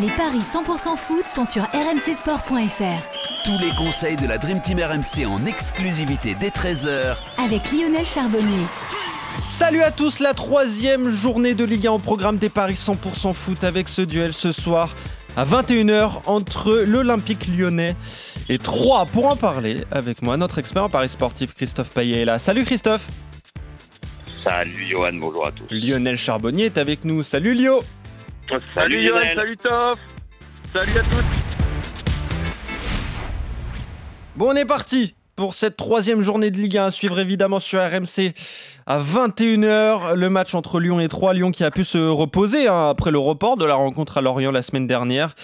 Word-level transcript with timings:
Les 0.00 0.10
paris 0.12 0.38
100% 0.38 0.96
foot 0.96 1.26
sont 1.26 1.44
sur 1.44 1.64
rmcsport.fr. 1.64 3.44
Tous 3.44 3.58
les 3.58 3.70
conseils 3.76 4.16
de 4.16 4.26
la 4.26 4.38
Dream 4.38 4.58
Team 4.62 4.78
RMC 4.78 5.26
en 5.26 5.44
exclusivité 5.44 6.34
dès 6.40 6.48
13h 6.48 7.16
Avec 7.36 7.70
Lionel 7.70 8.06
Charbonnier. 8.06 8.64
Salut 9.38 9.82
à 9.82 9.90
tous, 9.90 10.20
la 10.20 10.32
troisième 10.32 11.10
journée 11.10 11.52
de 11.52 11.64
Ligue 11.64 11.88
1 11.88 11.92
au 11.92 11.98
programme 11.98 12.38
des 12.38 12.48
paris 12.48 12.72
100% 12.72 13.34
foot 13.34 13.64
avec 13.64 13.90
ce 13.90 14.00
duel 14.00 14.32
ce 14.32 14.50
soir 14.50 14.94
à 15.36 15.44
21h 15.44 16.22
entre 16.24 16.72
l'Olympique 16.86 17.46
lyonnais 17.46 17.94
et 18.48 18.56
3 18.56 19.04
pour 19.06 19.26
en 19.26 19.36
parler 19.36 19.84
avec 19.90 20.22
moi, 20.22 20.38
notre 20.38 20.58
expert 20.58 20.84
en 20.84 20.90
paris 20.90 21.10
sportif 21.10 21.52
Christophe 21.52 21.90
Payet 21.90 22.22
est 22.22 22.24
là. 22.24 22.38
Salut 22.38 22.64
Christophe 22.64 23.06
Salut 24.42 24.86
Johan, 24.86 25.12
bonjour 25.14 25.46
à 25.46 25.52
tous. 25.52 25.66
Lionel 25.70 26.16
Charbonnier 26.16 26.64
est 26.66 26.78
avec 26.78 27.04
nous. 27.04 27.22
Salut 27.22 27.52
Lio 27.52 27.82
Salut, 28.74 29.00
Johan, 29.00 29.18
Lionel. 29.18 29.36
salut 29.36 29.56
Toff 29.56 29.98
Salut 30.74 30.98
à 30.98 31.02
tous 31.02 31.24
Bon, 34.36 34.50
on 34.50 34.56
est 34.56 34.66
parti 34.66 35.14
pour 35.36 35.54
cette 35.54 35.78
troisième 35.78 36.20
journée 36.20 36.50
de 36.50 36.58
Ligue 36.58 36.76
1 36.76 36.84
à 36.84 36.90
suivre 36.90 37.18
évidemment 37.18 37.60
sur 37.60 37.80
RMC 37.80 38.34
à 38.84 39.00
21h. 39.00 40.14
Le 40.14 40.28
match 40.28 40.54
entre 40.54 40.80
Lyon 40.80 41.00
et 41.00 41.08
Troyes. 41.08 41.32
Lyon 41.32 41.50
qui 41.50 41.64
a 41.64 41.70
pu 41.70 41.84
se 41.84 41.96
reposer 41.96 42.68
hein, 42.68 42.90
après 42.90 43.10
le 43.10 43.18
report 43.18 43.56
de 43.56 43.64
la 43.64 43.74
rencontre 43.74 44.18
à 44.18 44.20
Lorient 44.20 44.50
la 44.50 44.60
semaine 44.60 44.86
dernière. 44.86 45.34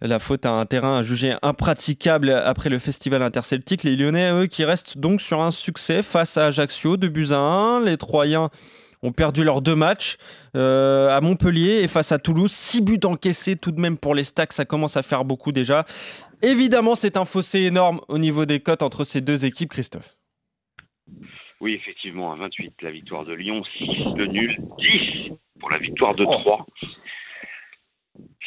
La 0.00 0.18
faute 0.18 0.46
à 0.46 0.52
un 0.52 0.64
terrain 0.64 1.02
jugé 1.02 1.34
impraticable 1.42 2.30
après 2.30 2.70
le 2.70 2.78
festival 2.78 3.22
interceltique. 3.22 3.82
Les 3.82 3.96
Lyonnais, 3.96 4.30
eux, 4.32 4.46
qui 4.46 4.64
restent 4.64 4.96
donc 4.96 5.20
sur 5.20 5.42
un 5.42 5.50
succès 5.50 6.00
face 6.00 6.38
à 6.38 6.46
Ajaccio, 6.46 6.96
2 6.96 7.08
buts 7.08 7.28
à 7.32 7.38
1. 7.38 7.84
Les 7.84 7.98
Troyens 7.98 8.48
ont 9.06 9.12
perdu 9.12 9.44
leurs 9.44 9.62
deux 9.62 9.74
matchs 9.76 10.16
euh, 10.56 11.08
à 11.08 11.20
Montpellier 11.20 11.80
et 11.82 11.88
face 11.88 12.12
à 12.12 12.18
Toulouse. 12.18 12.52
6 12.52 12.82
buts 12.82 13.00
encaissés 13.04 13.56
tout 13.56 13.72
de 13.72 13.80
même 13.80 13.96
pour 13.98 14.14
les 14.14 14.24
stacks, 14.24 14.52
ça 14.52 14.64
commence 14.64 14.96
à 14.96 15.02
faire 15.02 15.24
beaucoup 15.24 15.52
déjà. 15.52 15.84
Évidemment, 16.42 16.94
c'est 16.96 17.16
un 17.16 17.24
fossé 17.24 17.60
énorme 17.62 18.00
au 18.08 18.18
niveau 18.18 18.44
des 18.44 18.60
cotes 18.60 18.82
entre 18.82 19.04
ces 19.04 19.20
deux 19.20 19.46
équipes, 19.46 19.70
Christophe. 19.70 20.16
Oui, 21.60 21.72
effectivement, 21.72 22.32
à 22.32 22.36
28, 22.36 22.74
la 22.82 22.90
victoire 22.90 23.24
de 23.24 23.32
Lyon, 23.32 23.62
6 23.78 23.86
le 24.16 24.26
nul, 24.26 24.58
10 24.78 25.30
pour 25.58 25.70
la 25.70 25.78
victoire 25.78 26.14
de 26.14 26.24
Oh. 26.28 26.32
Troyes. 26.32 26.66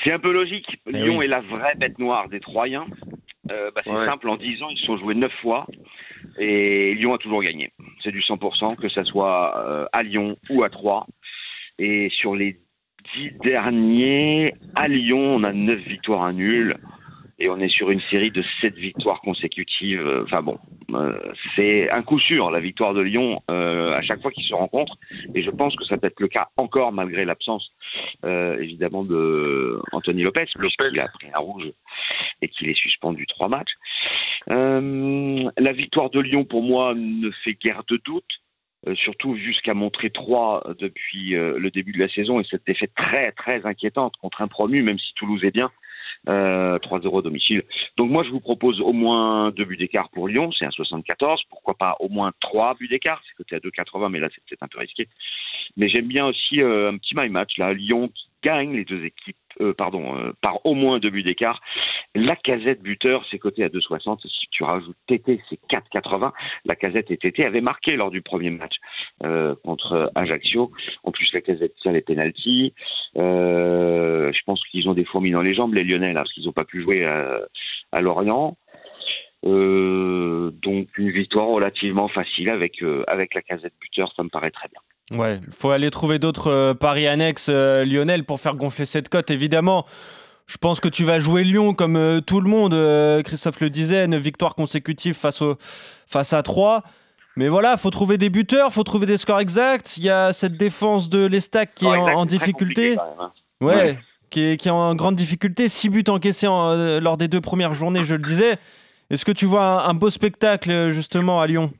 C'est 0.03 0.11
un 0.11 0.19
peu 0.19 0.31
logique. 0.31 0.67
Eh 0.87 0.91
Lyon 0.91 1.17
oui. 1.17 1.25
est 1.25 1.27
la 1.27 1.41
vraie 1.41 1.75
bête 1.75 1.97
noire 1.99 2.29
des 2.29 2.39
Troyens. 2.39 2.85
Euh, 3.51 3.71
bah, 3.73 3.81
c'est 3.83 3.89
Ouais. 3.91 4.07
simple, 4.07 4.29
en 4.29 4.37
10 4.37 4.61
ans, 4.61 4.69
ils 4.69 4.77
se 4.77 4.85
sont 4.85 4.97
joués 4.97 5.15
9 5.15 5.31
fois 5.41 5.65
et 6.37 6.93
Lyon 6.93 7.15
a 7.15 7.17
toujours 7.17 7.41
gagné. 7.41 7.71
C'est 8.03 8.11
du 8.11 8.21
100%, 8.21 8.75
que 8.77 8.89
ça 8.89 9.03
soit 9.03 9.57
euh, 9.57 9.85
à 9.91 10.03
Lyon 10.03 10.37
ou 10.49 10.63
à 10.63 10.69
Troyes. 10.69 11.05
Et 11.77 12.09
sur 12.09 12.35
les 12.35 12.59
10 13.15 13.31
derniers, 13.43 14.53
à 14.75 14.87
Lyon, 14.87 15.35
on 15.35 15.43
a 15.43 15.53
9 15.53 15.79
victoires, 15.79 16.23
un 16.23 16.33
nul. 16.33 16.77
Et 17.41 17.49
on 17.49 17.57
est 17.57 17.69
sur 17.69 17.89
une 17.89 18.01
série 18.11 18.31
de 18.31 18.43
7 18.59 18.75
victoires 18.75 19.21
consécutives. 19.21 20.05
Euh, 20.05 20.23
Enfin 20.23 20.41
bon, 20.41 20.59
euh, 20.93 21.17
c'est 21.55 21.89
un 21.89 22.03
coup 22.03 22.19
sûr, 22.19 22.51
la 22.51 22.59
victoire 22.59 22.93
de 22.93 22.99
Lyon, 22.99 23.41
euh, 23.49 23.93
à 23.93 24.01
chaque 24.01 24.21
fois 24.21 24.31
qu'ils 24.31 24.43
se 24.43 24.53
rencontrent. 24.53 24.97
Et 25.33 25.41
je 25.41 25.49
pense 25.49 25.73
que 25.77 25.85
ça 25.85 25.97
peut 25.97 26.07
être 26.07 26.19
le 26.19 26.27
cas 26.27 26.49
encore 26.57 26.91
malgré 26.91 27.23
l'absence, 27.23 27.71
évidemment, 28.23 29.03
de 29.03 29.81
Anthony 29.93 30.23
Lopez, 30.23 30.47
puisqu'il 30.53 30.99
a 30.99 31.07
pris 31.07 31.27
un 31.33 31.39
rouge 31.39 31.71
et 32.41 32.49
qu'il 32.49 32.69
est 32.69 32.77
suspendu 32.77 33.25
trois 33.25 33.47
matchs. 33.47 33.71
Euh, 34.49 35.49
la 35.57 35.71
victoire 35.73 36.09
de 36.09 36.19
Lyon, 36.19 36.45
pour 36.45 36.63
moi, 36.63 36.93
ne 36.95 37.29
fait 37.43 37.53
guère 37.53 37.83
de 37.87 37.97
doute. 38.03 38.41
euh, 38.87 38.95
surtout 38.95 39.33
vu 39.33 39.53
ce 39.53 39.61
qu'a 39.61 39.73
montré 39.73 40.09
3 40.09 40.75
depuis 40.79 41.35
euh, 41.35 41.59
le 41.59 41.69
début 41.71 41.91
de 41.91 41.99
la 41.99 42.07
saison 42.09 42.39
et 42.39 42.45
cette 42.45 42.65
défaite 42.65 42.93
très 42.95 43.31
très 43.33 43.65
inquiétante 43.65 44.13
contre 44.21 44.41
un 44.41 44.47
promu, 44.47 44.81
même 44.83 44.99
si 44.99 45.13
Toulouse 45.15 45.43
est 45.43 45.51
bien, 45.51 45.69
euh, 46.29 46.79
3-0 46.79 47.19
à 47.19 47.21
domicile. 47.21 47.63
Donc 47.97 48.09
moi 48.09 48.23
je 48.23 48.29
vous 48.29 48.39
propose 48.39 48.79
au 48.79 48.93
moins 48.93 49.51
deux 49.51 49.65
buts 49.65 49.77
d'écart 49.77 50.09
pour 50.11 50.27
Lyon, 50.29 50.51
c'est 50.57 50.65
un 50.65 50.71
74, 50.71 51.43
pourquoi 51.49 51.75
pas 51.75 51.97
au 51.99 52.07
moins 52.09 52.31
trois 52.39 52.75
buts 52.75 52.87
d'écart, 52.87 53.21
c'est 53.27 53.35
côté 53.35 53.55
à 53.55 53.59
2,80 53.59 54.09
mais 54.09 54.19
là 54.19 54.29
c'est 54.33 54.43
peut-être 54.45 54.63
un 54.63 54.69
peu 54.69 54.79
risqué. 54.79 55.09
Mais 55.75 55.89
j'aime 55.89 56.07
bien 56.07 56.25
aussi 56.27 56.61
un 56.61 56.97
petit 56.97 57.15
my 57.15 57.29
match 57.29 57.57
là, 57.57 57.73
Lyon 57.73 58.07
qui 58.07 58.28
gagne 58.43 58.73
les 58.73 58.85
deux 58.85 59.03
équipes, 59.03 59.37
euh, 59.61 59.73
pardon, 59.73 60.17
euh, 60.17 60.31
par 60.41 60.65
au 60.65 60.73
moins 60.73 60.99
deux 60.99 61.09
buts 61.09 61.23
d'écart. 61.23 61.61
La 62.15 62.35
casette 62.35 62.81
buteur, 62.81 63.25
c'est 63.29 63.39
coté 63.39 63.63
à 63.63 63.69
2,60. 63.69 64.21
Si 64.27 64.47
tu 64.51 64.63
rajoutes 64.63 64.95
TT, 65.07 65.41
c'est 65.49 65.59
4,80. 65.69 66.31
La 66.65 66.75
casette 66.75 67.11
et 67.11 67.17
TT 67.17 67.45
avaient 67.45 67.61
marqué 67.61 67.95
lors 67.95 68.11
du 68.11 68.21
premier 68.21 68.49
match 68.49 68.75
euh, 69.23 69.55
contre 69.63 70.11
Ajaccio. 70.15 70.71
En 71.03 71.11
plus, 71.11 71.31
la 71.33 71.41
casette 71.41 71.75
tient 71.75 71.91
les 71.91 72.01
pénalties. 72.01 72.73
Je 73.15 74.43
pense 74.45 74.63
qu'ils 74.67 74.89
ont 74.89 74.93
des 74.93 75.05
fourmis 75.05 75.31
dans 75.31 75.41
les 75.41 75.53
jambes, 75.53 75.73
les 75.73 75.83
Lyonnais, 75.83 76.13
là, 76.13 76.21
parce 76.21 76.33
qu'ils 76.33 76.45
n'ont 76.45 76.53
pas 76.53 76.65
pu 76.65 76.81
jouer 76.81 77.05
à, 77.05 78.01
Lorient. 78.01 78.57
Donc 79.43 80.97
une 80.97 81.11
victoire 81.11 81.47
relativement 81.47 82.07
facile 82.07 82.49
avec, 82.49 82.83
avec 83.07 83.33
la 83.33 83.41
casette 83.41 83.73
buteur, 83.79 84.13
ça 84.15 84.23
me 84.23 84.29
paraît 84.29 84.51
très 84.51 84.67
bien. 84.67 84.81
Ouais, 85.11 85.39
il 85.45 85.53
faut 85.53 85.71
aller 85.71 85.89
trouver 85.89 86.19
d'autres 86.19 86.51
euh, 86.51 86.73
paris 86.73 87.07
annexes, 87.07 87.47
euh, 87.49 87.83
Lionel, 87.85 88.23
pour 88.25 88.39
faire 88.39 88.55
gonfler 88.55 88.85
cette 88.85 89.09
cote, 89.09 89.31
évidemment. 89.31 89.85
Je 90.45 90.57
pense 90.57 90.79
que 90.79 90.87
tu 90.89 91.03
vas 91.03 91.19
jouer 91.19 91.43
Lyon 91.43 91.73
comme 91.73 91.95
euh, 91.95 92.21
tout 92.21 92.41
le 92.41 92.49
monde. 92.49 92.73
Christophe 93.23 93.59
le 93.61 93.69
disait, 93.69 94.05
une 94.05 94.17
victoire 94.17 94.55
consécutive 94.55 95.15
face, 95.15 95.41
au, 95.41 95.57
face 96.07 96.33
à 96.33 96.43
3. 96.43 96.83
Mais 97.35 97.47
voilà, 97.47 97.77
faut 97.77 97.89
trouver 97.91 98.17
des 98.17 98.29
buteurs, 98.29 98.73
faut 98.73 98.83
trouver 98.83 99.05
des 99.05 99.17
scores 99.17 99.39
exacts. 99.39 99.97
Il 99.97 100.03
y 100.03 100.09
a 100.09 100.33
cette 100.33 100.57
défense 100.57 101.09
de 101.09 101.25
l'Estac 101.25 101.73
qui 101.75 101.85
est 101.85 101.87
en, 101.87 102.07
en 102.19 102.25
difficulté. 102.25 102.97
Ouais, 103.61 103.75
Ouais. 103.75 103.99
Qui, 104.29 104.41
est, 104.41 104.57
qui 104.57 104.67
est 104.67 104.71
en 104.71 104.93
grande 104.95 105.15
difficulté. 105.15 105.69
6 105.69 105.89
buts 105.89 106.03
encaissés 106.07 106.47
en- 106.47 106.99
lors 106.99 107.17
des 107.17 107.27
deux 107.27 107.41
premières 107.41 107.73
journées, 107.73 108.03
je 108.03 108.13
le 108.15 108.21
disais. 108.23 108.57
Est-ce 109.09 109.25
que 109.25 109.31
tu 109.31 109.45
vois 109.47 109.63
un, 109.85 109.89
un 109.89 109.93
beau 109.95 110.09
spectacle 110.11 110.89
justement 110.89 111.41
à 111.41 111.47
Lyon? 111.47 111.71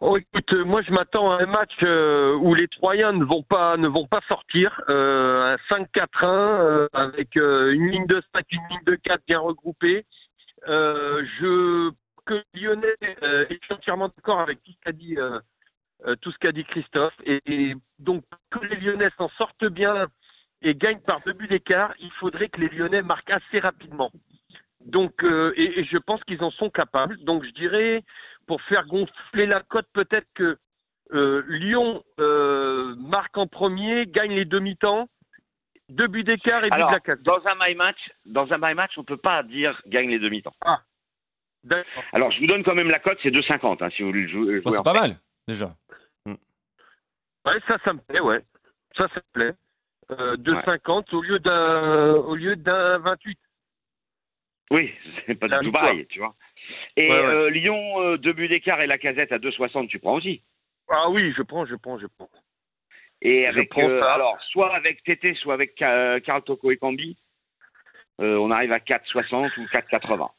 Oh, 0.00 0.16
écoute, 0.16 0.52
euh, 0.52 0.64
moi 0.64 0.82
je 0.82 0.90
m'attends 0.90 1.30
à 1.30 1.42
un 1.42 1.46
match 1.46 1.72
euh, 1.82 2.34
où 2.34 2.54
les 2.54 2.66
Troyens 2.66 3.12
ne 3.12 3.24
vont 3.24 3.44
pas 3.44 3.76
ne 3.76 3.86
vont 3.86 4.06
pas 4.06 4.20
sortir, 4.28 4.82
euh, 4.88 5.56
un 5.70 5.76
5-4-1 5.76 6.06
euh, 6.24 6.88
avec 6.92 7.36
une 7.36 7.90
ligne 7.90 8.06
de 8.06 8.20
5, 8.34 8.44
une 8.50 8.60
ligne 8.70 8.84
de 8.86 8.96
4 8.96 9.22
bien 9.26 9.38
regroupée. 9.38 10.04
Je 10.66 11.90
que 12.26 12.42
Lyonnais 12.54 12.96
est 13.02 13.72
entièrement 13.72 14.08
d'accord 14.08 14.40
avec 14.40 14.62
tout 14.62 14.72
ce 14.72 14.78
qu'a 14.84 14.92
dit 14.92 15.16
tout 16.20 16.32
ce 16.32 16.38
qu'a 16.38 16.52
dit 16.52 16.64
Christophe 16.64 17.14
et, 17.24 17.74
donc 17.98 18.24
que 18.50 18.58
les 18.66 18.76
Lyonnais 18.76 19.10
s'en 19.16 19.28
sortent 19.38 19.66
bien 19.66 20.08
et 20.62 20.74
gagnent 20.74 21.00
par 21.00 21.20
deux 21.24 21.34
buts 21.34 21.48
d'écart, 21.48 21.94
il 22.00 22.10
faudrait 22.12 22.48
que 22.48 22.60
les 22.60 22.68
Lyonnais 22.68 23.02
marquent 23.02 23.30
assez 23.30 23.60
rapidement. 23.60 24.10
Donc 24.80 25.22
et 25.22 25.84
je 25.84 25.98
pense 25.98 26.24
qu'ils 26.24 26.42
en 26.42 26.50
sont 26.50 26.70
capables. 26.70 27.16
Donc 27.24 27.44
je 27.44 27.50
dirais 27.50 28.02
pour 28.46 28.60
faire 28.62 28.86
gonfler 28.86 29.46
la 29.46 29.60
cote, 29.62 29.86
peut-être 29.92 30.26
que 30.34 30.58
euh, 31.12 31.42
Lyon 31.48 32.02
euh, 32.20 32.94
marque 32.96 33.36
en 33.36 33.46
premier, 33.46 34.06
gagne 34.06 34.32
les 34.32 34.44
demi-temps, 34.44 35.08
deux 35.90 36.06
buts 36.06 36.24
d'écart 36.24 36.64
et 36.64 36.68
but 36.70 36.74
Alors, 36.74 36.88
de 36.90 36.94
la 36.94 37.00
casse. 37.00 37.20
dans 37.22 37.46
un 37.46 37.54
my 37.60 37.74
match, 37.74 37.98
dans 38.24 38.50
un 38.52 38.58
my 38.58 38.74
match, 38.74 38.92
on 38.96 39.04
peut 39.04 39.16
pas 39.18 39.42
dire 39.42 39.80
gagne 39.86 40.08
les 40.08 40.18
demi-temps. 40.18 40.54
D'accord. 41.64 42.02
Alors, 42.12 42.30
je 42.30 42.40
vous 42.40 42.46
donne 42.46 42.62
quand 42.62 42.74
même 42.74 42.90
la 42.90 42.98
cote, 42.98 43.18
c'est 43.22 43.30
2,50 43.30 43.82
hein, 43.82 43.90
si 43.90 44.02
vous 44.02 44.08
voulez 44.08 44.22
le 44.22 44.28
jou- 44.28 44.44
jouer. 44.44 44.60
Bon, 44.60 44.70
C'est 44.70 44.78
en 44.78 44.82
pas 44.82 44.92
fait. 44.94 45.00
mal, 45.00 45.18
déjà. 45.48 45.74
Ouais, 46.26 47.60
ça, 47.68 47.76
ça 47.84 47.92
me 47.92 47.98
plaît, 48.00 48.20
ouais. 48.20 48.42
Ça, 48.96 49.08
ça 49.08 49.16
me 49.16 49.32
plaît. 49.32 49.52
Euh, 50.10 50.36
2,50 50.36 51.14
au 51.14 51.22
lieu 51.22 51.38
d'un 51.38 52.12
au 52.14 52.34
lieu 52.34 52.56
d'un 52.56 52.98
28. 52.98 53.38
Oui, 54.70 54.92
c'est 55.26 55.34
pas 55.34 55.48
du 55.60 55.70
pareil, 55.72 56.06
tu 56.06 56.18
vois. 56.18 56.34
Et 56.96 57.10
Ouais, 57.10 57.20
ouais. 57.20 57.26
euh, 57.26 57.50
Lyon, 57.50 58.00
euh, 58.00 58.16
deux 58.16 58.32
buts 58.32 58.48
d'écart 58.48 58.80
et 58.80 58.86
la 58.86 58.98
casette 58.98 59.32
à 59.32 59.38
2,60, 59.38 59.88
tu 59.88 59.98
prends 59.98 60.14
aussi. 60.14 60.42
Ah 60.88 61.08
oui, 61.10 61.32
je 61.36 61.42
prends, 61.42 61.66
je 61.66 61.74
prends, 61.76 61.98
je 61.98 62.06
prends. 62.06 62.30
Et 63.22 63.44
Je 63.44 63.48
avec, 63.48 63.70
prends 63.70 63.88
euh, 63.88 64.02
alors, 64.02 64.40
soit 64.50 64.74
avec 64.74 65.02
Tété, 65.02 65.34
soit 65.34 65.54
avec 65.54 65.74
Ka- 65.74 66.20
Karl 66.20 66.42
Toko 66.42 66.70
et 66.70 66.76
Cambi, 66.76 67.16
euh, 68.20 68.36
on 68.36 68.50
arrive 68.50 68.72
à 68.72 68.78
4,60 68.78 69.58
ou 69.58 69.64
4,80. 69.66 70.30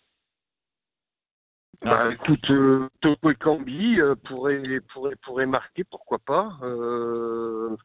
Ah, 1.81 1.89
bah, 1.89 2.13
écoute, 2.13 2.49
euh, 2.51 2.87
Toko 3.01 3.31
et 3.31 3.35
Cambi 3.35 3.99
euh, 3.99 4.15
pourraient, 4.15 4.79
pourraient, 4.93 5.15
pourraient 5.17 5.45
marquer, 5.45 5.83
pourquoi 5.83 6.19
pas. 6.19 6.57
Euh, 6.61 7.75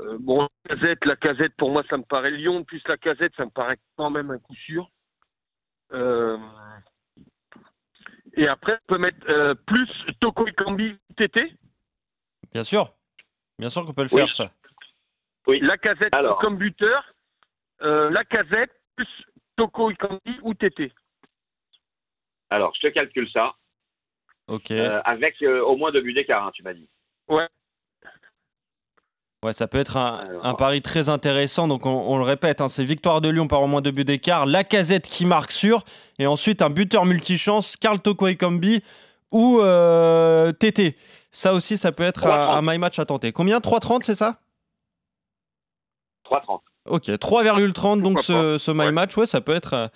euh, 0.00 0.16
bon, 0.20 0.48
la 0.68 0.76
casette, 0.76 1.04
la 1.04 1.16
casette, 1.16 1.54
pour 1.56 1.70
moi, 1.70 1.82
ça 1.90 1.96
me 1.96 2.04
paraît 2.04 2.30
Lyon, 2.30 2.64
plus 2.64 2.82
la 2.86 2.96
casette, 2.96 3.34
ça 3.36 3.44
me 3.44 3.50
paraît 3.50 3.78
quand 3.96 4.10
même 4.10 4.30
un 4.30 4.38
coup 4.38 4.54
sûr. 4.54 4.88
Euh, 5.92 6.38
et 8.38 8.46
après, 8.48 8.74
on 8.74 8.86
peut 8.94 8.98
mettre 8.98 9.18
euh, 9.28 9.54
plus 9.54 9.88
Toko 10.20 10.46
et 10.46 10.52
Cambi 10.52 10.96
TT, 11.16 11.52
Bien 12.52 12.62
sûr. 12.62 12.94
Bien 13.58 13.68
sûr 13.68 13.84
qu'on 13.84 13.92
peut 13.92 14.04
le 14.04 14.08
Oui. 14.12 14.22
faire, 14.22 14.32
ça. 14.32 14.52
Oui. 15.46 15.60
la 15.60 15.76
casette 15.76 16.14
Alors. 16.14 16.38
comme 16.38 16.56
buteur, 16.56 17.12
euh, 17.82 18.08
la 18.10 18.24
casette 18.24 18.70
plus 18.96 19.08
Toko 19.56 19.90
et 19.90 19.96
Cambi 19.96 20.38
ou 20.42 20.54
TT. 20.54 20.92
Alors, 22.50 22.72
je 22.74 22.80
te 22.80 22.92
calcule 22.92 23.28
ça, 23.30 23.54
Ok. 24.46 24.70
euh, 24.70 25.02
avec 25.04 25.42
euh, 25.42 25.60
au 25.62 25.76
moins 25.76 25.90
deux 25.90 26.00
buts 26.00 26.14
d'écart, 26.14 26.46
hein, 26.46 26.50
tu 26.54 26.62
m'as 26.62 26.72
dit. 26.74 26.88
Ouais. 27.28 27.48
Ouais, 29.44 29.52
ça 29.52 29.68
peut 29.68 29.78
être 29.78 29.96
un, 29.96 30.16
Alors. 30.16 30.46
un 30.46 30.54
pari 30.54 30.82
très 30.82 31.08
intéressant. 31.08 31.68
Donc, 31.68 31.86
on, 31.86 31.90
on 31.90 32.16
le 32.18 32.24
répète, 32.24 32.60
hein, 32.60 32.66
c'est 32.68 32.82
victoire 32.84 33.20
de 33.20 33.28
Lyon 33.28 33.46
par 33.46 33.62
au 33.62 33.66
moins 33.68 33.80
deux 33.80 33.92
buts 33.92 34.04
d'écart. 34.04 34.46
La 34.46 34.64
casette 34.64 35.08
qui 35.08 35.24
marque 35.26 35.52
sur. 35.52 35.84
Et 36.18 36.26
ensuite, 36.26 36.60
un 36.60 36.70
buteur 36.70 37.04
multichance, 37.04 37.76
Karl 37.76 38.00
Toko 38.00 38.26
Ekambi 38.26 38.82
ou 39.30 39.60
euh, 39.60 40.50
TT. 40.52 40.96
Ça 41.30 41.52
aussi, 41.54 41.78
ça 41.78 41.92
peut 41.92 42.02
être 42.02 42.26
un, 42.26 42.46
3,30. 42.54 42.56
un 42.58 42.62
my 42.72 42.78
match 42.78 42.98
à 42.98 43.04
tenter. 43.04 43.30
Combien? 43.32 43.58
3,30, 43.58 44.00
c'est 44.02 44.16
ça? 44.16 44.38
3,30. 46.28 46.60
Ok, 46.86 47.04
3,30 47.04 48.02
donc 48.02 48.20
ce, 48.22 48.58
ce 48.58 48.70
my 48.72 48.78
Ouais. 48.86 48.92
match. 48.92 49.16
Ouais, 49.16 49.26
ça 49.26 49.40
peut 49.40 49.54
être 49.54 49.74
euh, 49.74 49.86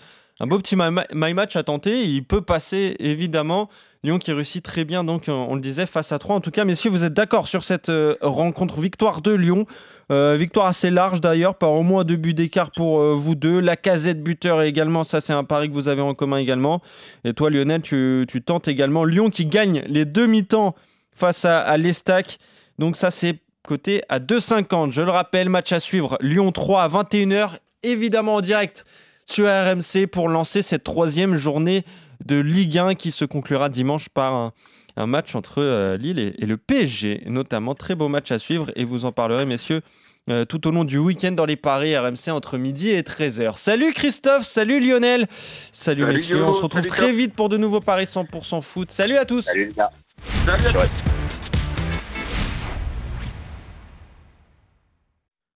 un 0.40 0.46
beau 0.46 0.58
petit 0.58 0.76
my, 0.76 0.90
my 1.14 1.34
match 1.34 1.56
à 1.56 1.62
tenter. 1.64 2.04
Il 2.04 2.24
peut 2.24 2.42
passer, 2.42 2.94
évidemment. 3.00 3.68
Lyon 4.04 4.18
qui 4.18 4.32
réussit 4.32 4.64
très 4.64 4.84
bien, 4.84 5.04
donc 5.04 5.28
euh, 5.28 5.32
on 5.32 5.54
le 5.54 5.60
disait, 5.60 5.86
face 5.86 6.10
à 6.10 6.18
3. 6.18 6.34
En 6.34 6.40
tout 6.40 6.50
cas, 6.50 6.64
messieurs, 6.64 6.90
vous 6.90 7.04
êtes 7.04 7.14
d'accord 7.14 7.46
sur 7.46 7.62
cette 7.62 7.88
euh, 7.88 8.16
rencontre? 8.20 8.80
Victoire 8.80 9.22
de 9.22 9.30
Lyon. 9.30 9.64
Euh, 10.10 10.34
victoire 10.36 10.66
assez 10.66 10.90
large 10.90 11.20
d'ailleurs, 11.20 11.54
par 11.54 11.70
au 11.70 11.82
moins 11.82 12.02
deux 12.02 12.16
buts 12.16 12.34
d'écart 12.34 12.72
pour 12.72 13.00
vous 13.14 13.36
deux. 13.36 13.60
La 13.60 13.76
casette 13.76 14.20
buteur 14.20 14.62
également, 14.62 15.04
ça 15.04 15.20
c'est 15.20 15.32
un 15.32 15.44
pari 15.44 15.68
que 15.68 15.74
vous 15.74 15.86
avez 15.86 16.02
en 16.02 16.14
commun 16.14 16.38
également. 16.38 16.82
Et 17.24 17.32
toi 17.32 17.48
Lionel, 17.48 17.80
tu, 17.80 18.26
tentes 18.44 18.66
également 18.66 19.04
Lyon 19.04 19.30
qui 19.30 19.46
gagne 19.46 19.84
les 19.86 20.04
demi-temps 20.04 20.74
face 21.14 21.44
à, 21.44 21.60
à 21.60 21.76
l'Estac. 21.76 22.40
Donc 22.80 22.96
ça 22.96 23.12
c'est 23.12 23.38
côté 23.62 24.02
à 24.08 24.18
2,50. 24.18 24.90
Je 24.90 25.02
le 25.02 25.12
rappelle, 25.12 25.48
match 25.48 25.70
à 25.70 25.78
suivre, 25.78 26.18
Lyon 26.20 26.50
3 26.50 26.82
à 26.82 26.88
21h, 26.88 27.58
évidemment 27.84 28.34
en 28.34 28.40
direct 28.40 28.84
sur 29.26 29.46
RMC 29.46 30.08
pour 30.10 30.28
lancer 30.28 30.62
cette 30.62 30.82
troisième 30.82 31.36
journée 31.36 31.84
de 32.24 32.38
Ligue 32.38 32.78
1 32.78 32.94
qui 32.94 33.10
se 33.10 33.24
conclura 33.24 33.68
dimanche 33.68 34.08
par 34.08 34.34
un, 34.34 34.52
un 34.96 35.06
match 35.06 35.34
entre 35.34 35.62
euh, 35.62 35.96
Lille 35.96 36.18
et, 36.18 36.34
et 36.38 36.46
le 36.46 36.56
PSG, 36.56 37.22
notamment. 37.26 37.74
Très 37.74 37.94
beau 37.94 38.08
match 38.08 38.30
à 38.30 38.38
suivre 38.38 38.70
et 38.76 38.84
vous 38.84 39.04
en 39.04 39.12
parlerez, 39.12 39.46
messieurs, 39.46 39.82
euh, 40.30 40.44
tout 40.44 40.68
au 40.68 40.70
long 40.70 40.84
du 40.84 40.98
week-end 40.98 41.32
dans 41.32 41.46
les 41.46 41.56
paris 41.56 41.96
RMC 41.96 42.28
entre 42.28 42.56
midi 42.56 42.90
et 42.90 43.02
13h. 43.02 43.56
Salut 43.56 43.92
Christophe, 43.92 44.44
salut 44.44 44.78
Lionel, 44.78 45.26
salut, 45.72 46.02
Salut 46.02 46.14
messieurs, 46.14 46.44
on 46.44 46.54
se 46.54 46.62
retrouve 46.62 46.82
salut 46.82 46.88
très 46.88 47.12
vite 47.12 47.34
pour 47.34 47.48
de 47.48 47.56
nouveaux 47.56 47.80
paris 47.80 48.04
100% 48.04 48.62
foot. 48.62 48.90
Salut 48.90 49.16
à 49.16 49.24
tous 49.24 49.42
Salut 49.42 49.66
les 49.68 49.72
gars. 49.72 49.90
Salut 50.46 50.66
à 50.66 50.72
Ciao. 50.72 51.21